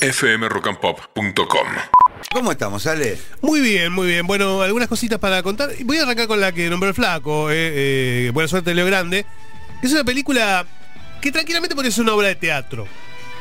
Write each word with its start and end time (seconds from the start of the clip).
fmrockandpop.com. 0.00 1.66
¿Cómo 2.32 2.52
estamos, 2.52 2.86
Ale? 2.86 3.18
Muy 3.42 3.60
bien, 3.60 3.92
muy 3.92 4.06
bien. 4.06 4.26
Bueno, 4.26 4.62
algunas 4.62 4.88
cositas 4.88 5.18
para 5.18 5.42
contar. 5.42 5.70
Voy 5.84 5.98
a 5.98 6.02
arrancar 6.02 6.26
con 6.26 6.40
la 6.40 6.52
que 6.52 6.70
nombró 6.70 6.88
el 6.88 6.94
flaco, 6.94 7.50
eh, 7.50 8.26
eh, 8.26 8.30
Buena 8.32 8.48
suerte 8.48 8.74
Leo 8.74 8.86
Grande. 8.86 9.26
Es 9.82 9.92
una 9.92 10.04
película 10.04 10.66
que 11.20 11.32
tranquilamente 11.32 11.74
podría 11.74 11.92
ser 11.92 12.04
una 12.04 12.14
obra 12.14 12.28
de 12.28 12.36
teatro. 12.36 12.86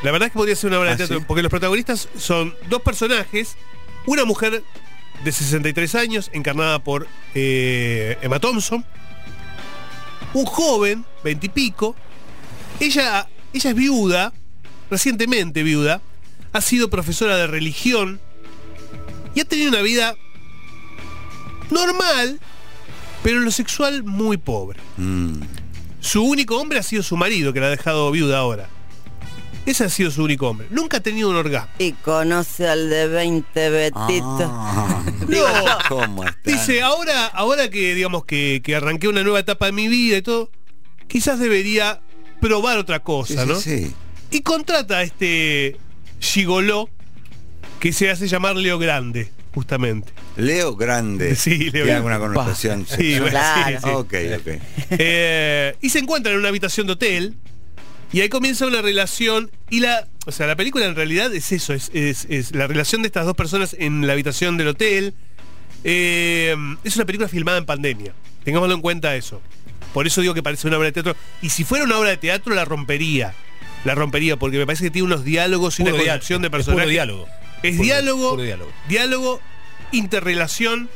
La 0.03 0.11
verdad 0.11 0.27
es 0.27 0.33
que 0.33 0.37
podría 0.37 0.55
ser 0.55 0.69
una 0.69 0.79
obra 0.79 0.89
¿Ah, 0.89 0.91
de 0.93 0.97
teatro, 0.97 1.19
sí? 1.19 1.25
porque 1.27 1.41
los 1.43 1.49
protagonistas 1.49 2.09
son 2.17 2.55
dos 2.69 2.81
personajes, 2.81 3.57
una 4.05 4.25
mujer 4.25 4.63
de 5.23 5.31
63 5.31 5.95
años, 5.95 6.29
encarnada 6.33 6.79
por 6.79 7.07
eh, 7.35 8.17
Emma 8.21 8.39
Thompson, 8.39 8.85
un 10.33 10.45
joven, 10.45 11.05
20 11.23 11.45
y 11.45 11.49
pico, 11.49 11.95
ella, 12.79 13.27
ella 13.53 13.69
es 13.69 13.75
viuda, 13.75 14.33
recientemente 14.89 15.63
viuda, 15.63 16.01
ha 16.53 16.61
sido 16.61 16.89
profesora 16.89 17.37
de 17.37 17.47
religión 17.47 18.19
y 19.35 19.41
ha 19.41 19.45
tenido 19.45 19.69
una 19.69 19.81
vida 19.81 20.15
normal, 21.71 22.39
pero 23.23 23.37
en 23.37 23.45
lo 23.45 23.51
sexual 23.51 24.03
muy 24.03 24.37
pobre. 24.37 24.79
Mm, 24.97 25.41
Su 25.99 26.23
único 26.23 26.57
hombre 26.57 26.79
ha 26.79 26.83
sido 26.83 27.03
su 27.03 27.17
marido, 27.17 27.51
que 27.53 27.59
la 27.59 27.67
ha 27.67 27.71
dejado 27.71 28.09
viuda 28.11 28.39
ahora. 28.39 28.69
Ese 29.65 29.83
ha 29.83 29.89
sido 29.89 30.09
su 30.09 30.23
único 30.23 30.47
hombre. 30.47 30.65
Nunca 30.71 30.97
ha 30.97 30.99
tenido 31.01 31.29
un 31.29 31.35
orgasmo. 31.35 31.69
Y 31.77 31.91
conoce 31.91 32.67
al 32.67 32.89
de 32.89 33.07
20 33.07 33.69
Betito. 33.69 34.49
ah, 34.49 35.03
No. 35.27 36.23
Dice, 36.43 36.81
ahora, 36.81 37.25
ahora 37.27 37.69
que 37.69 37.93
digamos 37.93 38.25
que, 38.25 38.61
que 38.63 38.75
arranqué 38.75 39.07
una 39.09 39.21
nueva 39.21 39.39
etapa 39.41 39.67
de 39.67 39.73
mi 39.73 39.87
vida 39.89 40.17
y 40.17 40.21
todo, 40.21 40.49
quizás 41.07 41.37
debería 41.39 42.01
probar 42.41 42.77
otra 42.79 42.97
Sí, 42.97 43.03
cosa, 43.03 43.43
sí, 43.43 43.47
¿no? 43.49 43.55
sí. 43.59 43.93
Y 44.31 44.41
contrata 44.41 44.99
a 44.99 45.03
este 45.03 45.77
gigoló 46.19 46.89
que 47.79 47.93
se 47.93 48.09
hace 48.09 48.27
llamar 48.27 48.55
Leo 48.55 48.77
Grande, 48.77 49.31
justamente. 49.53 50.11
Leo 50.37 50.75
Grande. 50.75 51.35
Sí, 51.35 51.57
Leo 51.57 51.71
Tiene 51.71 51.85
Grande. 51.85 51.93
alguna 51.95 52.19
connotación 52.19 52.85
Sí, 52.87 53.13
bueno, 53.19 53.29
Claro. 53.31 53.79
sí, 53.79 53.83
sí. 53.83 53.89
Ok, 53.93 54.13
ok. 54.39 54.61
Eh, 54.99 55.75
y 55.81 55.89
se 55.89 55.99
encuentran 55.99 56.33
en 56.33 56.39
una 56.39 56.49
habitación 56.49 56.87
de 56.87 56.93
hotel 56.93 57.35
y 58.11 58.21
ahí 58.21 58.29
comienza 58.29 58.65
una 58.65 58.81
relación 58.81 59.51
y 59.69 59.81
la 59.81 60.07
o 60.25 60.31
sea 60.31 60.47
la 60.47 60.55
película 60.55 60.85
en 60.85 60.95
realidad 60.95 61.33
es 61.33 61.51
eso 61.51 61.73
es, 61.73 61.91
es- 61.93 62.25
es 62.29 62.55
la 62.55 62.65
relación 62.65 63.03
de 63.03 63.07
estas 63.07 63.25
dos 63.25 63.35
personas 63.35 63.75
en 63.79 64.07
la 64.07 64.13
habitación 64.13 64.57
del 64.57 64.69
hotel 64.69 65.13
Eh, 65.83 66.55
es 66.83 66.95
una 66.95 67.05
película 67.05 67.29
filmada 67.29 67.57
en 67.59 67.65
pandemia 67.65 68.13
tengámoslo 68.43 68.73
en 68.75 68.81
cuenta 68.81 69.15
eso 69.15 69.41
por 69.93 70.07
eso 70.07 70.21
digo 70.21 70.33
que 70.33 70.41
parece 70.43 70.67
una 70.67 70.77
obra 70.77 70.87
de 70.87 70.91
teatro 70.91 71.15
y 71.43 71.49
si 71.51 71.63
fuera 71.63 71.85
una 71.85 71.97
obra 71.99 72.09
de 72.09 72.17
teatro 72.17 72.53
la 72.55 72.65
rompería 72.65 73.33
la 73.85 73.95
rompería 73.95 74.37
porque 74.37 74.57
me 74.57 74.65
parece 74.65 74.83
que 74.85 74.91
tiene 74.91 75.05
unos 75.05 75.23
diálogos 75.23 75.79
y 75.79 75.83
una 75.83 75.91
Puro 75.91 76.03
construcción 76.03 76.41
de 76.41 76.47
es 76.47 76.51
personajes 76.51 76.89
diálogo. 76.89 77.27
es 77.63 77.71
Puro- 77.75 77.83
diálogo, 77.83 78.29
puro 78.31 78.43
diálogo. 78.43 78.71
diálogo, 78.87 79.41
interrelación. 79.91 80.89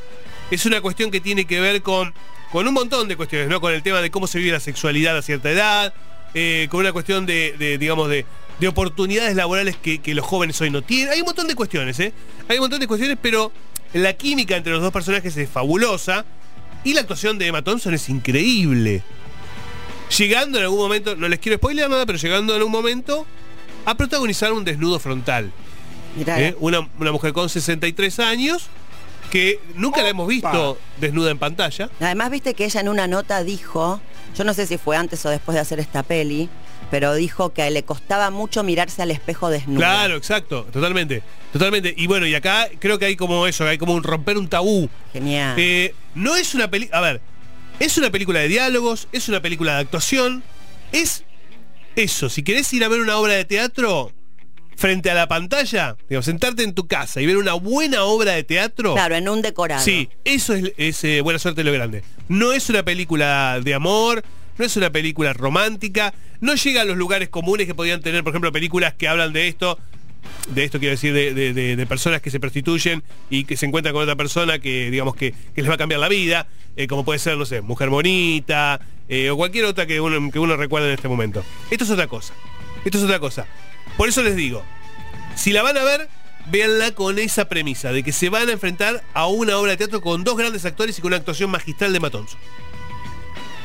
Es 0.52 0.66
una 0.66 0.82
cuestión 0.82 1.10
que 1.12 1.20
tiene 1.22 1.46
que 1.46 1.60
ver 1.60 1.82
con, 1.82 2.14
con 2.52 2.68
un 2.68 2.74
montón 2.74 3.08
de 3.08 3.16
cuestiones, 3.16 3.48
¿no? 3.48 3.60
Con 3.62 3.74
el 3.74 3.82
tema 3.84 4.02
de 4.02 4.12
cómo 4.12 4.28
se 4.28 4.38
vive 4.40 4.52
la 4.52 4.60
sexualidad 4.60 5.18
a 5.18 5.22
cierta 5.22 5.50
edad, 5.50 5.94
eh, 6.34 6.68
con 6.70 6.82
una 6.82 6.92
cuestión 6.92 7.26
de, 7.26 7.56
de, 7.58 7.78
digamos, 7.78 8.10
de, 8.10 8.26
de 8.60 8.68
oportunidades 8.68 9.36
laborales 9.36 9.78
que, 9.78 10.00
que 10.00 10.14
los 10.14 10.26
jóvenes 10.26 10.60
hoy 10.62 10.70
no 10.70 10.82
tienen. 10.82 11.10
Hay 11.10 11.20
un 11.22 11.26
montón 11.26 11.48
de 11.48 11.56
cuestiones, 11.56 12.00
¿eh? 12.00 12.14
Hay 12.50 12.58
un 12.58 12.62
montón 12.64 12.80
de 12.80 12.88
cuestiones, 12.88 13.18
pero 13.22 13.52
la 13.94 14.14
química 14.14 14.56
entre 14.58 14.74
los 14.74 14.82
dos 14.82 14.92
personajes 14.92 15.36
es 15.38 15.50
fabulosa 15.50 16.26
y 16.84 16.94
la 16.94 17.02
actuación 17.02 17.38
de 17.40 17.48
Emma 17.48 17.62
Thompson 17.64 17.94
es 17.94 18.10
increíble. 18.10 19.02
Llegando 20.18 20.58
en 20.58 20.64
algún 20.66 20.80
momento, 20.80 21.16
no 21.16 21.28
les 21.28 21.40
quiero 21.40 21.58
spoilear 21.58 21.90
nada, 21.90 22.06
pero 22.06 22.18
llegando 22.18 22.54
en 22.54 22.60
algún 22.60 22.72
momento 22.72 23.26
a 23.86 23.96
protagonizar 23.96 24.54
un 24.54 24.64
desnudo 24.64 25.00
frontal. 25.00 25.52
¿eh? 26.26 26.56
Una, 26.60 26.88
una 27.00 27.12
mujer 27.12 27.34
con 27.34 27.50
63 27.50 28.20
años 28.20 28.70
que 29.32 29.60
nunca 29.76 30.04
la 30.04 30.10
hemos 30.10 30.28
visto 30.28 30.78
desnuda 31.00 31.32
en 31.32 31.40
pantalla. 31.40 31.90
Además, 32.00 32.30
viste 32.30 32.54
que 32.54 32.66
ella 32.66 32.82
en 32.82 32.90
una 32.90 33.08
nota 33.08 33.44
dijo, 33.44 34.00
yo 34.38 34.44
no 34.44 34.54
sé 34.54 34.68
si 34.68 34.78
fue 34.78 34.96
antes 34.96 35.26
o 35.26 35.30
después 35.30 35.56
de 35.56 35.62
hacer 35.62 35.80
esta 35.80 36.04
peli, 36.04 36.50
pero 36.92 37.16
dijo 37.16 37.52
que 37.54 37.70
le 37.72 37.82
costaba 37.82 38.30
mucho 38.30 38.62
mirarse 38.62 39.02
al 39.02 39.10
espejo 39.10 39.50
desnudo. 39.50 39.80
Claro, 39.80 40.16
exacto, 40.16 40.68
totalmente. 40.72 41.24
Totalmente. 41.52 41.94
Y 41.98 42.06
bueno, 42.06 42.28
y 42.28 42.36
acá 42.36 42.68
creo 42.78 43.00
que 43.00 43.06
hay 43.06 43.16
como 43.16 43.48
eso, 43.48 43.66
hay 43.66 43.80
como 43.80 43.96
un 43.96 44.04
romper 44.04 44.38
un 44.38 44.48
tabú. 44.48 44.88
Genial. 45.12 45.56
Eh, 45.58 45.96
no 46.14 46.36
es 46.36 46.54
una 46.54 46.70
película. 46.70 47.00
A 47.00 47.02
ver, 47.02 47.22
es 47.80 47.98
una 47.98 48.12
película 48.12 48.40
de 48.40 48.48
diálogos, 48.48 49.08
es 49.12 49.30
una 49.30 49.42
película 49.42 49.76
de 49.76 49.82
actuación. 49.82 50.44
Es 50.92 51.24
eso. 51.96 52.30
Si 52.30 52.44
querés 52.44 52.72
ir 52.74 52.84
a 52.84 52.88
ver 52.88 53.00
una 53.00 53.18
obra 53.18 53.34
de 53.34 53.46
teatro 53.46 54.12
frente 54.76 55.10
a 55.12 55.14
la 55.14 55.28
pantalla, 55.28 55.96
digamos, 56.10 56.26
sentarte 56.26 56.64
en 56.64 56.74
tu 56.74 56.88
casa 56.88 57.22
y 57.22 57.26
ver 57.26 57.38
una 57.38 57.54
buena 57.54 58.04
obra 58.04 58.34
de 58.34 58.44
teatro. 58.44 58.94
claro, 58.94 59.16
en 59.16 59.30
un 59.30 59.42
decorado. 59.42 59.84
Sí, 59.84 60.10
eso 60.24 60.54
es, 60.54 60.74
es, 60.78 61.04
eh, 61.04 61.22
buena 61.22 61.40
suerte 61.40 61.64
lo 61.64 61.72
grande. 61.72 62.04
No 62.28 62.54
es 62.54 62.70
una 62.70 62.84
película 62.84 63.60
de 63.64 63.74
amor, 63.74 64.24
no 64.58 64.66
es 64.66 64.76
una 64.76 64.92
película 64.92 65.34
romántica, 65.34 66.14
no 66.42 66.56
llega 66.56 66.82
a 66.82 66.86
los 66.86 66.98
lugares 66.98 67.30
comunes 67.30 67.68
que 67.68 67.76
podían 67.76 68.02
tener, 68.02 68.24
por 68.24 68.32
ejemplo, 68.32 68.52
películas 68.52 68.94
que 68.94 69.08
hablan 69.08 69.34
de 69.34 69.48
esto. 69.48 69.80
De 70.50 70.64
esto 70.64 70.80
quiero 70.80 70.92
decir, 70.92 71.14
de, 71.14 71.34
de- 71.54 71.86
personas 71.88 72.22
que 72.22 72.30
se 72.30 72.40
prostituyen 72.40 73.02
y 73.30 73.46
que 73.46 73.56
se 73.56 73.66
encuentran 73.66 73.94
con 73.94 74.04
otra 74.04 74.16
persona 74.16 74.60
que, 74.60 74.92
digamos, 74.92 75.16
que, 75.16 75.34
les 75.56 75.70
va 75.70 75.76
a 75.76 75.78
cambiar 75.78 76.00
la 76.02 76.10
vida, 76.10 76.48
eh, 76.76 76.88
como 76.88 77.06
puede 77.06 77.20
ser, 77.20 77.38
no 77.38 77.46
sé, 77.46 77.62
Mujer 77.62 77.90
Bonita, 77.90 78.80
eh, 79.08 79.30
o 79.30 79.38
cualquier 79.38 79.66
otra 79.66 79.86
que 79.86 80.02
uno, 80.02 80.32
que 80.32 80.40
uno 80.40 80.58
recuerde 80.58 80.88
en 80.90 80.96
este 80.96 81.08
momento. 81.08 81.44
Esto 81.72 81.86
es 81.86 81.90
otra 81.90 82.08
cosa. 82.08 82.34
Esto 82.84 82.98
es 82.98 83.04
otra 83.04 83.20
cosa. 83.20 83.48
Por 83.96 84.10
eso 84.10 84.22
les 84.22 84.36
digo, 84.36 84.64
si 85.36 85.54
la 85.54 85.62
van 85.64 85.78
a 85.78 85.84
ver, 85.84 86.10
véanla 86.52 86.92
con 86.92 87.20
esa 87.20 87.48
premisa, 87.48 87.92
de 87.94 88.04
que 88.04 88.12
se 88.12 88.30
van 88.30 88.50
a 88.50 88.52
enfrentar 88.52 89.02
a 89.14 89.28
una 89.28 89.58
obra 89.58 89.72
de 89.72 89.78
teatro 89.78 90.02
con 90.02 90.24
dos 90.26 90.36
grandes 90.38 90.66
actores 90.66 90.98
y 90.98 91.02
con 91.02 91.10
una 91.10 91.18
actuación 91.18 91.50
magistral 91.52 91.94
de 91.94 92.00
Matonzo. 92.02 92.38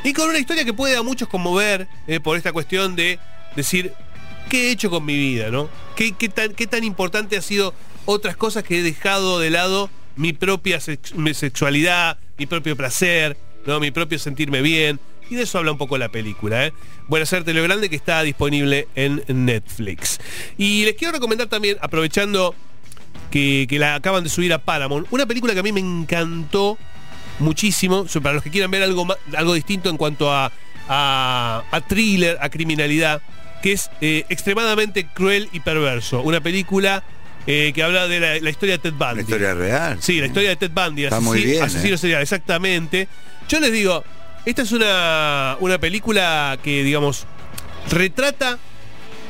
Y 0.04 0.12
con 0.12 0.28
una 0.28 0.38
historia 0.38 0.64
que 0.64 0.72
puede 0.72 0.96
a 0.96 1.02
muchos 1.02 1.28
conmover 1.28 1.88
eh, 2.06 2.20
por 2.20 2.36
esta 2.36 2.52
cuestión 2.52 2.94
de 2.94 3.18
decir, 3.56 3.92
¿qué 4.48 4.68
he 4.68 4.70
hecho 4.70 4.90
con 4.90 5.04
mi 5.04 5.16
vida? 5.16 5.50
¿no? 5.50 5.68
¿Qué, 5.96 6.12
tan, 6.28 6.54
¿Qué 6.54 6.66
tan 6.66 6.84
importante 6.84 7.36
ha 7.36 7.42
sido 7.42 7.74
otras 8.04 8.36
cosas 8.36 8.64
que 8.64 8.78
he 8.78 8.82
dejado 8.82 9.38
de 9.40 9.50
lado 9.50 9.90
mi 10.16 10.32
propia 10.32 10.80
sexualidad, 10.80 12.18
mi 12.38 12.46
propio 12.46 12.76
placer, 12.76 13.36
¿no? 13.66 13.80
mi 13.80 13.90
propio 13.90 14.18
sentirme 14.18 14.62
bien? 14.62 15.00
Y 15.30 15.34
de 15.34 15.42
eso 15.42 15.58
habla 15.58 15.72
un 15.72 15.78
poco 15.78 15.98
la 15.98 16.08
película. 16.08 16.66
¿eh? 16.66 16.72
Buena 17.06 17.26
suerte 17.26 17.52
lo 17.52 17.62
grande 17.62 17.90
que 17.90 17.96
está 17.96 18.22
disponible 18.22 18.88
en 18.94 19.22
Netflix. 19.28 20.18
Y 20.56 20.84
les 20.84 20.94
quiero 20.94 21.12
recomendar 21.12 21.48
también, 21.48 21.76
aprovechando 21.82 22.54
que, 23.30 23.66
la 23.78 23.94
acaban 23.94 24.24
de 24.24 24.30
subir 24.30 24.52
a 24.52 24.58
Paramount, 24.58 25.06
una 25.10 25.26
película 25.26 25.54
que 25.54 25.60
a 25.60 25.62
mí 25.62 25.72
me 25.72 25.80
encantó 25.80 26.78
muchísimo, 27.38 28.06
para 28.22 28.34
los 28.34 28.42
que 28.42 28.50
quieran 28.50 28.70
ver 28.70 28.82
algo, 28.82 29.06
algo 29.36 29.54
distinto 29.54 29.90
en 29.90 29.96
cuanto 29.96 30.32
a, 30.32 30.50
a 30.88 31.80
thriller, 31.88 32.38
a 32.40 32.48
criminalidad, 32.48 33.22
que 33.62 33.72
es 33.72 33.90
eh, 34.00 34.24
extremadamente 34.28 35.06
cruel 35.06 35.48
y 35.52 35.60
perverso. 35.60 36.22
Una 36.22 36.40
película 36.40 37.02
eh, 37.46 37.72
que 37.74 37.82
habla 37.82 38.08
de 38.08 38.20
la, 38.20 38.38
la 38.40 38.50
historia 38.50 38.76
de 38.76 38.78
Ted 38.78 38.92
Bundy. 38.92 39.12
Una 39.12 39.22
historia 39.22 39.54
real. 39.54 39.98
Sí, 40.02 40.20
la 40.20 40.26
historia 40.26 40.50
de 40.50 40.56
Ted 40.56 40.70
Bundy, 40.70 41.04
Está 41.04 41.20
muy 41.20 41.42
bien, 41.42 41.62
asesino 41.62 41.94
¿eh? 41.94 41.98
serial, 41.98 42.22
exactamente. 42.22 43.08
Yo 43.48 43.60
les 43.60 43.72
digo, 43.72 44.04
esta 44.44 44.62
es 44.62 44.72
una, 44.72 45.56
una 45.60 45.78
película 45.78 46.58
que, 46.62 46.82
digamos, 46.82 47.26
retrata 47.90 48.58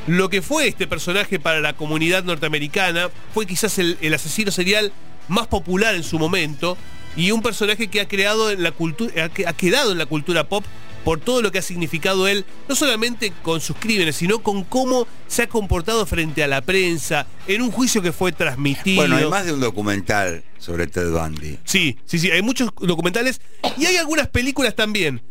lo 0.07 0.31
que 0.31 0.43
fue 0.43 0.69
este 0.69 0.87
personaje 0.87 1.39
para 1.39 1.61
la 1.61 1.75
comunidad 1.75 2.25
norteamericana. 2.25 3.09
Fue 3.35 3.47
quizás 3.47 3.79
el, 3.79 3.99
el 4.01 4.15
asesino 4.15 4.51
serial 4.51 4.93
más 5.29 5.47
popular 5.47 5.95
en 5.95 6.03
su 6.03 6.19
momento 6.19 6.77
y 7.17 7.31
un 7.31 7.43
personaje 7.43 7.89
que 7.89 8.01
ha 8.01 8.09
creado 8.09 8.51
en 8.51 8.63
la 8.63 8.73
cultura, 8.73 9.13
ha 9.25 9.53
quedado 9.53 9.93
en 9.93 9.99
la 9.99 10.07
cultura 10.07 10.45
pop 10.45 10.65
por 11.05 11.21
todo 11.21 11.43
lo 11.43 11.51
que 11.53 11.59
ha 11.59 11.63
significado 11.63 12.29
él, 12.29 12.45
no 12.69 12.75
solamente 12.75 13.33
con 13.43 13.61
sus 13.61 13.77
crímenes, 13.77 14.17
sino 14.17 14.41
con 14.41 14.65
cómo 14.65 15.07
se 15.27 15.43
ha 15.43 15.49
comportado 15.49 16.05
frente 16.07 16.43
a 16.43 16.47
la 16.47 16.61
prensa, 16.61 17.27
en 17.47 17.63
un 17.63 17.71
juicio 17.71 18.03
que 18.03 18.13
fue 18.13 18.33
transmitido. 18.33 19.03
Bueno, 19.03 19.17
hay 19.17 19.27
más 19.27 19.47
de 19.47 19.53
un 19.53 19.61
documental 19.61 20.43
sobre 20.59 20.87
Ted 20.87 21.11
Bundy. 21.11 21.59
Sí, 21.65 21.99
sí, 22.05 22.19
sí, 22.19 22.31
hay 22.31 22.43
muchos 22.43 22.71
documentales 22.81 23.41
y 23.77 23.87
hay 23.87 23.97
algunas 23.97 24.29
películas 24.29 24.75
también, 24.75 25.23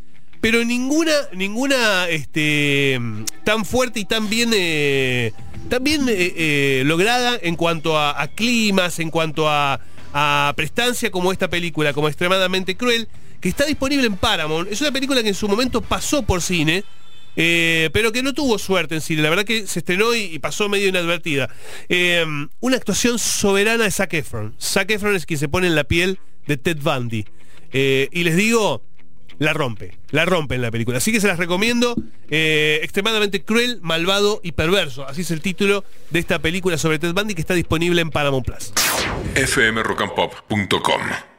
pero 0.42 0.64
ninguna, 0.64 1.14
ninguna 1.34 2.08
este, 2.10 3.00
tan 3.44 3.66
fuerte 3.66 4.00
y 4.00 4.06
tan 4.06 4.30
bien, 4.30 4.52
eh, 4.54 5.34
tan 5.70 5.84
bien 5.84 6.08
eh, 6.08 6.34
eh, 6.36 6.84
lograda 6.86 7.38
en 7.42 7.56
cuanto 7.56 7.98
a, 7.98 8.22
a 8.22 8.28
climas, 8.28 9.00
en 9.00 9.10
cuanto 9.10 9.50
a, 9.50 9.80
a 10.14 10.54
prestancia 10.56 11.12
como 11.12 11.32
esta 11.32 11.50
película, 11.50 11.94
como 11.94 12.08
extremadamente 12.08 12.76
cruel, 12.78 13.08
que 13.40 13.50
está 13.50 13.66
disponible 13.66 14.08
en 14.08 14.16
Paramount. 14.18 14.72
Es 14.72 14.82
una 14.82 14.92
película 14.92 15.22
que 15.22 15.30
en 15.30 15.36
su 15.36 15.48
momento 15.48 15.82
pasó 15.82 16.24
por 16.24 16.42
cine. 16.42 16.84
eh, 17.40 17.92
pero 17.94 18.12
que 18.12 18.24
no 18.24 18.34
tuvo 18.34 18.58
suerte 18.58 18.96
en 18.96 19.02
cine. 19.02 19.22
La 19.22 19.30
verdad 19.30 19.46
que 19.46 19.68
se 19.68 19.80
estrenó 19.80 20.16
y, 20.16 20.22
y 20.24 20.40
pasó 20.40 20.70
medio 20.70 20.88
inadvertida. 20.88 21.50
Eh, 21.88 22.26
una 22.60 22.78
actuación 22.78 23.20
soberana 23.20 23.84
de 23.84 23.92
Zac 23.92 24.14
Efron. 24.16 24.56
Zac 24.60 24.90
Efron 24.90 25.16
es 25.16 25.26
quien 25.28 25.40
se 25.40 25.48
pone 25.48 25.68
en 25.68 25.76
la 25.76 25.84
piel 25.84 26.20
de 26.48 26.58
Ted 26.58 26.78
Bundy. 26.82 27.26
Eh, 27.74 28.10
y 28.12 28.24
les 28.24 28.36
digo, 28.36 28.82
la 29.40 29.54
rompe, 29.54 29.98
la 30.12 30.26
rompe 30.26 30.56
en 30.56 30.62
la 30.62 30.72
película. 30.72 30.98
Así 30.98 31.12
que 31.12 31.22
se 31.22 31.28
las 31.28 31.38
recomiendo. 31.38 31.96
eh, 32.30 32.80
extremadamente 32.84 33.44
cruel, 33.44 33.80
malvado 33.82 34.40
y 34.44 34.54
perverso. 34.54 35.08
Así 35.08 35.22
es 35.22 35.32
el 35.32 35.42
título 35.42 35.84
de 36.10 36.20
esta 36.20 36.40
película 36.40 36.78
sobre 36.78 37.00
Ted 37.00 37.14
Bundy 37.14 37.36
que 37.36 37.42
está 37.42 37.54
disponible 37.54 38.02
en 38.02 38.10
Paramount 38.10 38.46
Plus. 38.46 38.74
fmrockandpop.com 39.36 41.37